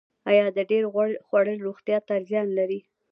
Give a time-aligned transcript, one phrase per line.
[0.29, 2.79] ایا د ډیر غوړ خوړل روغتیا ته زیان لري